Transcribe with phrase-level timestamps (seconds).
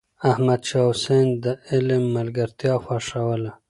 [0.31, 3.51] احمد شاه حسين د علم ملګرتيا خوښوله.